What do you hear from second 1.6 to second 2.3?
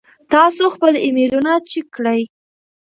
چیک کړئ.